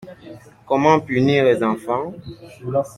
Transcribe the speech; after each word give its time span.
Comment 0.71 0.99
punir 1.11 1.37
les 1.51 1.61
enfants? 1.61 2.15